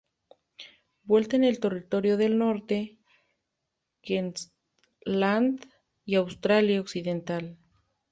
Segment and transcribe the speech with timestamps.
[1.03, 2.97] Vuela en el Territorio del norte,
[4.01, 5.63] Queensland
[6.05, 7.59] y Australia Occidental.